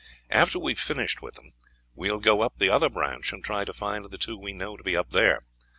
After 0.31 0.57
we 0.57 0.71
have 0.71 0.79
finished 0.79 1.21
with 1.21 1.35
them, 1.35 1.51
we 1.93 2.09
will 2.09 2.17
go 2.17 2.41
up 2.41 2.57
the 2.57 2.71
other 2.71 2.89
branch, 2.89 3.31
and 3.33 3.43
try 3.43 3.65
to 3.65 3.71
find 3.71 4.03
the 4.09 4.17
two 4.17 4.35
we 4.35 4.51
know 4.51 4.75
to 4.75 4.81
be 4.83 4.97
up 4.97 5.11
there. 5.11 5.43